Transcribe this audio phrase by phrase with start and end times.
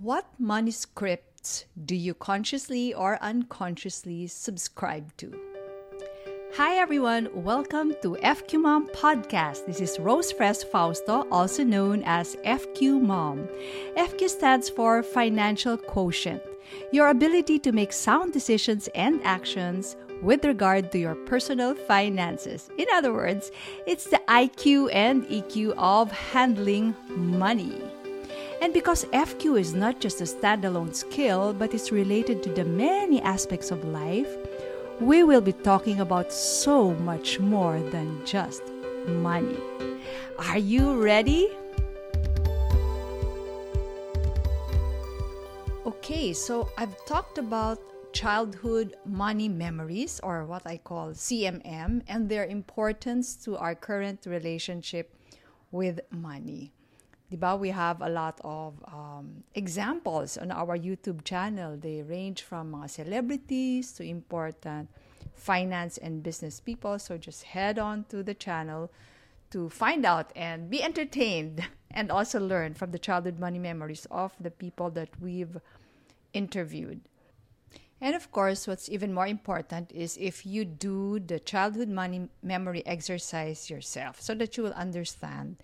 [0.00, 5.32] What money scripts do you consciously or unconsciously subscribe to?
[6.56, 9.66] Hi everyone, welcome to FQ Mom Podcast.
[9.66, 13.46] This is Rose Fres Fausto, also known as FQ Mom.
[13.96, 16.42] FQ stands for Financial Quotient,
[16.92, 22.68] your ability to make sound decisions and actions with regard to your personal finances.
[22.78, 23.52] In other words,
[23.86, 27.80] it's the IQ and EQ of handling money.
[28.64, 33.20] And because FQ is not just a standalone skill, but is related to the many
[33.20, 34.38] aspects of life,
[35.00, 38.62] we will be talking about so much more than just
[39.06, 39.58] money.
[40.38, 41.54] Are you ready?
[45.84, 47.78] Okay, so I've talked about
[48.14, 55.14] childhood money memories, or what I call CMM, and their importance to our current relationship
[55.70, 56.72] with money.
[57.34, 61.76] Diba, we have a lot of um, examples on our YouTube channel.
[61.76, 64.88] They range from celebrities to important
[65.34, 66.98] finance and business people.
[66.98, 68.90] So just head on to the channel
[69.50, 74.32] to find out and be entertained and also learn from the childhood money memories of
[74.38, 75.58] the people that we've
[76.32, 77.00] interviewed.
[78.00, 82.86] And of course, what's even more important is if you do the childhood money memory
[82.86, 85.56] exercise yourself so that you will understand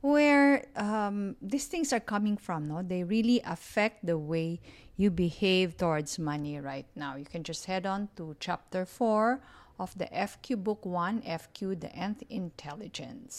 [0.00, 2.68] where um, these things are coming from.
[2.68, 4.60] No, they really affect the way
[4.96, 7.16] you behave towards money right now.
[7.16, 9.40] You can just head on to chapter four
[9.78, 13.38] of the FQ Book One, FQ the Nth Intelligence.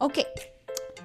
[0.00, 0.26] Okay.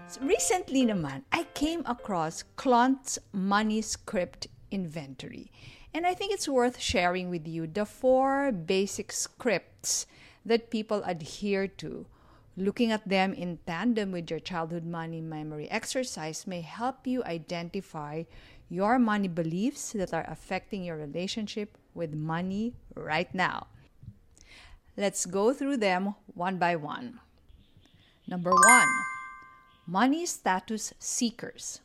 [0.07, 5.51] So recently naman, I came across Klontz Money Script Inventory.
[5.93, 10.05] And I think it's worth sharing with you the four basic scripts
[10.45, 12.05] that people adhere to.
[12.57, 18.23] Looking at them in tandem with your childhood money memory exercise may help you identify
[18.69, 23.67] your money beliefs that are affecting your relationship with money right now.
[24.97, 27.19] Let's go through them one by one.
[28.27, 28.87] Number one,
[29.87, 31.81] money status seekers.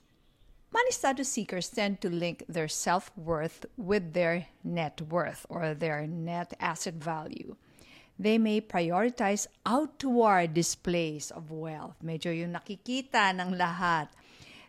[0.73, 6.07] Money status seekers tend to link their self worth with their net worth or their
[6.07, 7.57] net asset value
[8.19, 12.01] they may prioritize outward displays of wealth.
[12.01, 14.09] Medyo yung nakikita ng lahat.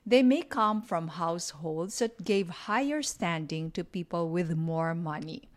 [0.08, 5.48] They may come from households that gave higher standing to people with more money.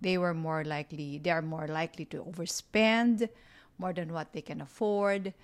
[0.00, 3.30] They were more likely, they are more likely to overspend
[3.78, 5.34] more than what they can afford.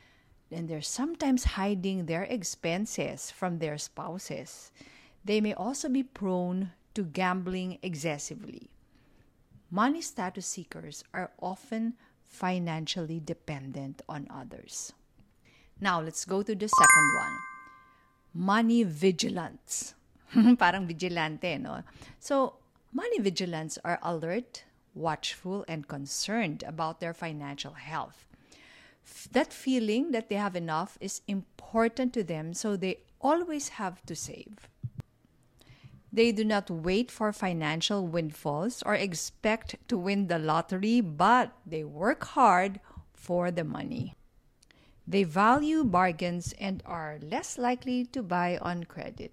[0.51, 4.71] And they're sometimes hiding their expenses from their spouses.
[5.25, 8.72] They may also be prone to gambling excessively
[9.73, 11.95] money status seekers are often
[12.29, 14.93] financially dependent on others.
[15.81, 17.37] Now, let's go to the second one
[18.35, 19.95] money vigilants.
[20.59, 21.83] Parang vigilante, no?
[22.21, 22.55] So,
[22.93, 28.27] money vigilants are alert, watchful, and concerned about their financial health.
[29.33, 34.15] That feeling that they have enough is important to them, so they always have to
[34.17, 34.69] save.
[36.13, 41.85] They do not wait for financial windfalls or expect to win the lottery, but they
[41.85, 42.81] work hard
[43.15, 44.15] for the money.
[45.09, 49.33] They value bargains and are less likely to buy on credit.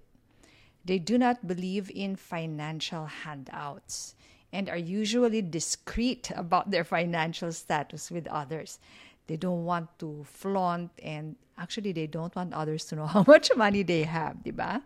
[0.84, 4.14] They do not believe in financial handouts
[4.52, 8.78] and are usually discreet about their financial status with others.
[9.26, 13.50] They don't want to flaunt and actually they don't want others to know how much
[13.54, 14.82] money they have, diba?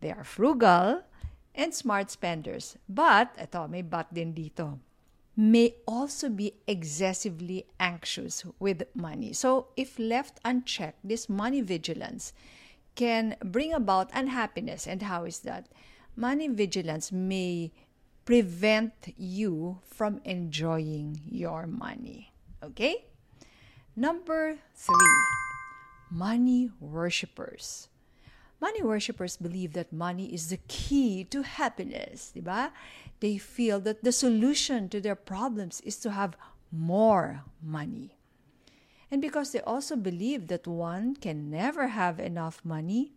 [0.00, 1.02] They are frugal
[1.54, 2.76] and smart spenders.
[2.88, 4.80] But, ito, may but din dito,
[5.36, 9.32] may also be excessively anxious with money.
[9.32, 12.32] So, if left unchecked, this money vigilance
[12.96, 14.86] can bring about unhappiness.
[14.86, 15.68] And how is that?
[16.16, 17.72] Money vigilance may
[18.24, 22.32] prevent you from enjoying your money.
[22.62, 23.04] Okay?
[23.96, 25.16] Number three,
[26.10, 27.89] money worshippers.
[28.60, 32.70] Money worshippers believe that money is the key to happiness, diba?
[33.20, 36.36] They feel that the solution to their problems is to have
[36.70, 38.16] more money.
[39.10, 43.12] And because they also believe that one can never have enough money,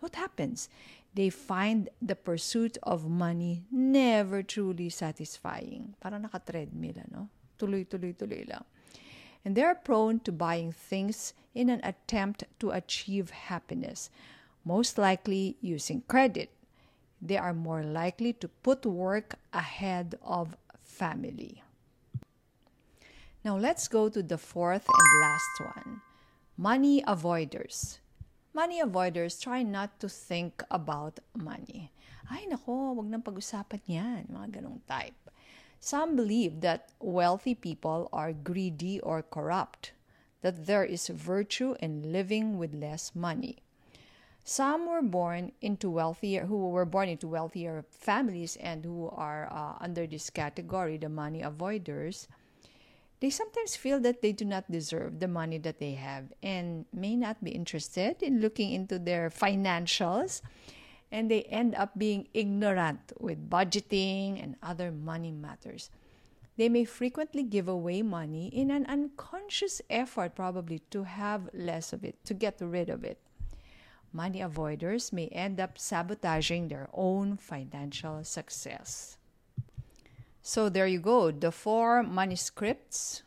[0.00, 0.68] what happens?
[1.14, 5.94] They find the pursuit of money never truly satisfying.
[6.00, 7.28] Parang naka-treadmill, ano?
[7.60, 8.64] Tuloy-tuloy-tuloy lang.
[9.44, 14.10] And they are prone to buying things in an attempt to achieve happiness
[14.68, 16.52] most likely using credit.
[17.24, 21.64] They are more likely to put work ahead of family.
[23.40, 26.04] Now let's go to the fourth and last one
[26.60, 28.04] money avoiders.
[28.52, 31.94] money avoiders try not to think about money.
[32.26, 35.16] Ay nako, wag nang pag-usapan yan, mga ganong type.
[35.78, 39.94] Some believe that wealthy people are greedy or corrupt,
[40.42, 43.62] that there is virtue in living with less money.
[44.48, 49.76] Some were born into wealthier, who were born into wealthier families and who are uh,
[49.78, 52.28] under this category, the money avoiders.
[53.20, 57.14] They sometimes feel that they do not deserve the money that they have and may
[57.14, 60.40] not be interested in looking into their financials
[61.12, 65.90] and they end up being ignorant with budgeting and other money matters.
[66.56, 72.02] They may frequently give away money in an unconscious effort, probably to have less of
[72.02, 73.20] it, to get rid of it.
[74.12, 79.18] Money avoiders may end up sabotaging their own financial success.
[80.42, 83.22] So there you go the four money scripts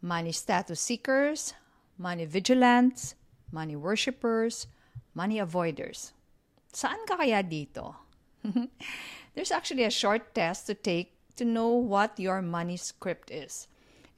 [0.00, 1.54] money status seekers,
[1.98, 3.14] money vigilants,
[3.50, 4.66] money worshippers,
[5.14, 6.12] money avoiders.
[6.72, 7.94] Saan ka kaya dito?
[9.34, 13.66] There's actually a short test to take to know what your money script is.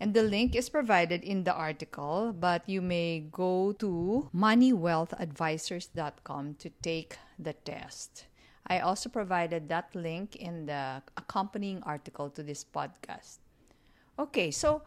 [0.00, 6.70] And the link is provided in the article, but you may go to moneywealthadvisors.com to
[6.81, 8.25] take the test.
[8.67, 13.41] I also provided that link in the accompanying article to this podcast.
[14.19, 14.81] Okay, so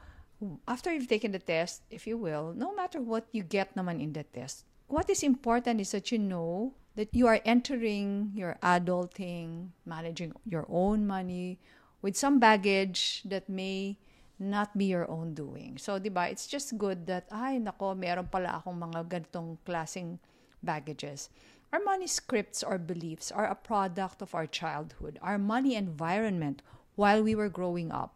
[0.68, 4.13] after you've taken the test, if you will, no matter what you get naman in
[4.13, 9.69] the test, what is important is that you know that you are entering your adulting,
[9.86, 11.60] managing your own money
[12.01, 13.98] with some baggage that may
[14.39, 15.77] not be your own doing.
[15.77, 20.19] So, di ba, it's just good that, ay, nako, meron pala akong mga ganitong klaseng
[20.62, 21.30] baggages.
[21.74, 26.62] Our money scripts or beliefs are a product of our childhood, our money environment
[26.95, 28.13] while we were growing up.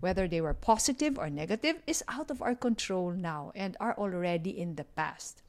[0.00, 4.52] Whether they were positive or negative is out of our control now and are already
[4.54, 5.42] in the past.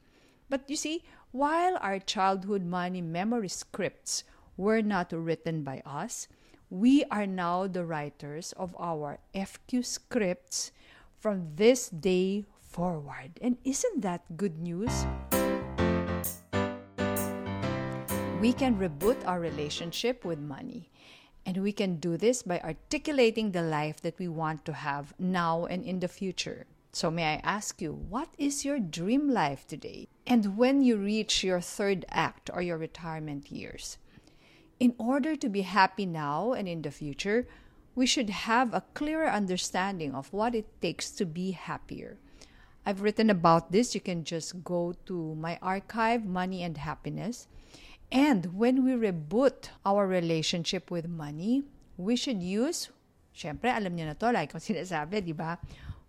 [0.48, 4.24] But you see, while our childhood money memory scripts
[4.56, 6.26] were not written by us,
[6.70, 10.70] we are now the writers of our FQ scripts
[11.18, 13.32] from this day forward.
[13.42, 15.04] And isn't that good news?
[18.40, 20.88] We can reboot our relationship with money.
[21.44, 25.66] And we can do this by articulating the life that we want to have now
[25.66, 26.66] and in the future.
[26.92, 30.08] So, may I ask you, what is your dream life today?
[30.26, 33.96] And when you reach your third act or your retirement years?
[34.80, 37.46] In order to be happy now and in the future,
[37.94, 42.16] we should have a clearer understanding of what it takes to be happier.
[42.86, 43.94] I've written about this.
[43.94, 47.46] You can just go to my archive, Money and Happiness.
[48.10, 51.62] And when we reboot our relationship with money,
[51.98, 52.88] we should use,
[53.36, 55.60] syempre alam niyo na to, like kung sinasabi, di ba?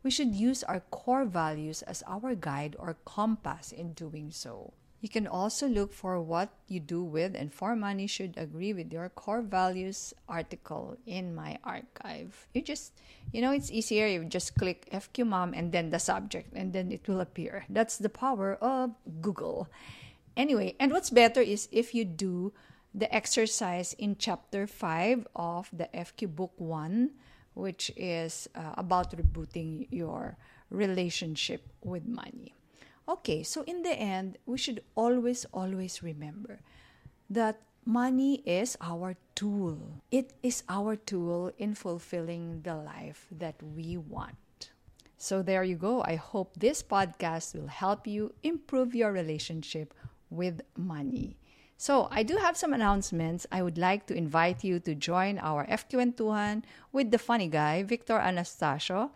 [0.03, 4.73] we should use our core values as our guide or compass in doing so.
[5.01, 8.93] You can also look for what you do with and for money should agree with
[8.93, 12.47] your core values article in my archive.
[12.53, 12.93] You just,
[13.33, 14.05] you know, it's easier.
[14.05, 17.65] You just click FQ Mom and then the subject, and then it will appear.
[17.67, 19.67] That's the power of Google.
[20.37, 22.53] Anyway, and what's better is if you do
[22.93, 27.09] the exercise in chapter 5 of the FQ Book 1
[27.53, 30.37] which is uh, about rebooting your
[30.69, 32.55] relationship with money.
[33.07, 36.61] Okay, so in the end, we should always, always remember
[37.29, 40.01] that money is our tool.
[40.11, 44.71] It is our tool in fulfilling the life that we want.
[45.17, 46.03] So there you go.
[46.03, 49.93] I hope this podcast will help you improve your relationship
[50.29, 51.37] with money.
[51.77, 53.47] So, I do have some announcements.
[53.51, 58.19] I would like to invite you to join our FQN2 with the funny guy, Victor
[58.19, 59.09] Anastacio.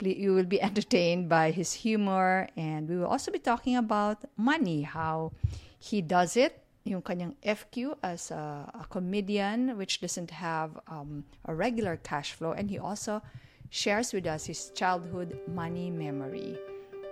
[0.00, 4.82] You will be entertained by his humor, and we will also be talking about money,
[4.82, 5.32] how
[5.78, 11.54] he does it, yung kanyang FQ as a, a comedian, which doesn't have um, a
[11.54, 13.22] regular cash flow, and he also
[13.70, 16.56] shares with us his childhood money memory.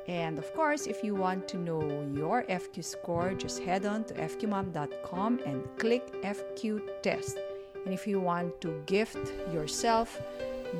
[0.09, 1.83] And of course, if you want to know
[2.14, 7.37] your FQ score, just head on to fqmom.com and click FQ test.
[7.85, 9.19] And if you want to gift
[9.52, 10.21] yourself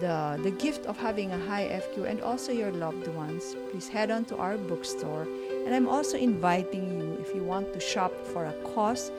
[0.01, 4.11] the, the gift of having a high FQ and also your loved ones, please head
[4.11, 5.27] on to our bookstore.
[5.65, 9.11] And I'm also inviting you, if you want to shop for a cause,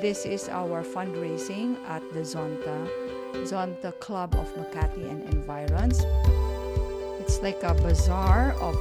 [0.00, 2.88] this is our fundraising at the Zonta,
[3.44, 6.00] Zonta Club of Makati and Environs.
[7.20, 8.76] It's like a bazaar of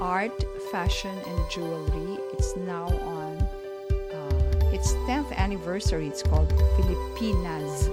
[0.00, 2.18] art, fashion, and jewelry.
[2.32, 6.08] It's now on uh, its 10th anniversary.
[6.08, 7.88] It's called Filipinas.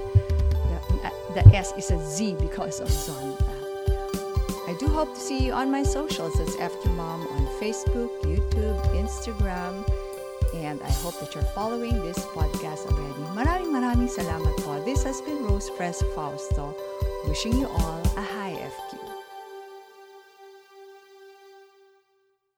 [1.36, 3.46] The, S is a Z because of Zonta.
[4.68, 6.40] I do hope to see you on my socials.
[6.40, 9.86] It's FQ Mom on Facebook, YouTube, Instagram.
[10.56, 13.22] And I hope that you're following this podcast already.
[13.38, 14.82] Maraming maraming salamat po.
[14.82, 16.74] This has been Rose Fres Fausto,
[17.30, 18.39] wishing you all a happy